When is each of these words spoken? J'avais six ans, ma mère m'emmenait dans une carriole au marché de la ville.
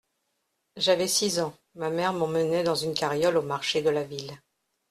J'avais 0.77 1.07
six 1.07 1.39
ans, 1.39 1.53
ma 1.75 1.91
mère 1.91 2.11
m'emmenait 2.13 2.63
dans 2.63 2.73
une 2.73 2.95
carriole 2.95 3.37
au 3.37 3.43
marché 3.43 3.83
de 3.83 3.91
la 3.91 4.03
ville. 4.03 4.33